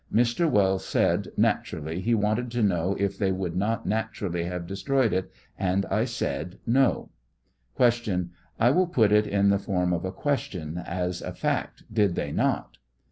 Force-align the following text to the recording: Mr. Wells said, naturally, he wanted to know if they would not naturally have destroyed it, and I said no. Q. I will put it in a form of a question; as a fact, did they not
Mr. 0.11 0.49
Wells 0.49 0.83
said, 0.83 1.27
naturally, 1.37 2.01
he 2.01 2.15
wanted 2.15 2.49
to 2.49 2.63
know 2.63 2.95
if 2.97 3.19
they 3.19 3.31
would 3.31 3.55
not 3.55 3.85
naturally 3.85 4.45
have 4.45 4.65
destroyed 4.65 5.13
it, 5.13 5.31
and 5.59 5.85
I 5.91 6.05
said 6.05 6.57
no. 6.65 7.11
Q. 7.77 8.29
I 8.59 8.71
will 8.71 8.87
put 8.87 9.11
it 9.11 9.27
in 9.27 9.53
a 9.53 9.59
form 9.59 9.93
of 9.93 10.03
a 10.03 10.11
question; 10.11 10.81
as 10.83 11.21
a 11.21 11.33
fact, 11.35 11.83
did 11.93 12.15
they 12.15 12.31
not 12.31 12.79